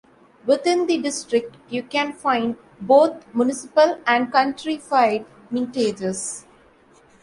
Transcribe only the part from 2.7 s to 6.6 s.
both municipal and countrified mintages.